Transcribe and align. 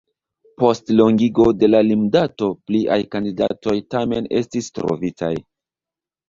Post 0.61 0.87
longigo 0.93 1.43
de 1.63 1.69
la 1.69 1.81
limdato 1.87 2.47
pliaj 2.71 2.97
kandidatoj 3.17 3.75
tamen 3.97 4.31
estis 4.41 4.73
trovitaj. 4.81 5.33